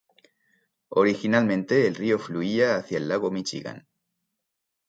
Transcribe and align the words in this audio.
Originalmente, 0.89 1.85
el 1.85 1.93
río 1.93 2.17
fluía 2.17 2.75
hacia 2.77 2.97
el 2.97 3.07
lago 3.07 3.29
Míchigan. 3.29 3.87